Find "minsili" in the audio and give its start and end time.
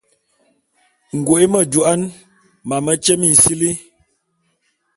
3.21-3.71